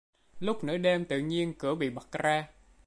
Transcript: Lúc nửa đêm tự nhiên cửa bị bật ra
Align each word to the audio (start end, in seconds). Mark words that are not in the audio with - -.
Lúc 0.39 0.63
nửa 0.63 0.77
đêm 0.77 1.05
tự 1.05 1.19
nhiên 1.19 1.53
cửa 1.59 1.75
bị 1.75 1.89
bật 1.89 2.11
ra 2.11 2.47